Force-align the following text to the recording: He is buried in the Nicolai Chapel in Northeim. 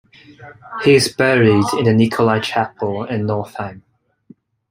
He 0.83 0.95
is 0.95 1.13
buried 1.13 1.63
in 1.77 1.83
the 1.83 1.93
Nicolai 1.93 2.39
Chapel 2.39 3.03
in 3.03 3.27
Northeim. 3.27 3.83